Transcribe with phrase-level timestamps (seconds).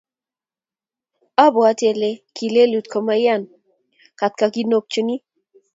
[1.45, 3.43] obwoti ale ki lelut komaiyan
[4.19, 5.23] katikonutikchich